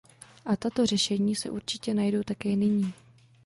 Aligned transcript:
A 0.45 0.55
tato 0.55 0.85
řešení 0.85 1.35
se 1.35 1.49
určitě 1.49 1.93
najdou 1.93 2.23
také 2.23 2.55
nyní. 2.55 2.93